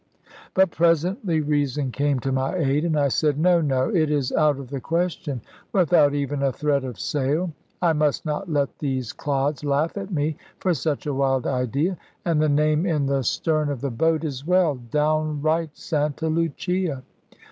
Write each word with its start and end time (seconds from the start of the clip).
But 0.55 0.71
presently 0.71 1.41
reason 1.41 1.91
came 1.91 2.19
to 2.21 2.31
my 2.31 2.55
aid; 2.55 2.85
and 2.85 2.97
I 2.97 3.07
said, 3.09 3.37
"No, 3.37 3.61
no; 3.61 3.93
it 3.93 4.09
is 4.09 4.31
out 4.31 4.57
of 4.57 4.71
the 4.71 4.81
question; 4.81 5.41
without 5.73 6.15
even 6.15 6.41
a 6.41 6.51
thread 6.51 6.83
of 6.83 6.99
sail! 6.99 7.51
I 7.83 7.93
must 7.93 8.25
not 8.25 8.49
let 8.49 8.79
these 8.79 9.13
clods 9.13 9.63
laugh 9.63 9.97
at 9.99 10.09
me 10.09 10.37
for 10.59 10.73
such 10.73 11.05
a 11.05 11.13
wild 11.13 11.45
idea. 11.45 11.99
And 12.25 12.41
the 12.41 12.49
name 12.49 12.83
in 12.87 13.05
the 13.05 13.21
stern 13.21 13.69
of 13.69 13.81
the 13.81 13.91
boat 13.91 14.23
as 14.23 14.43
well, 14.43 14.73
downright 14.89 15.77
'Santa 15.77 16.29
Lucia!' 16.29 17.03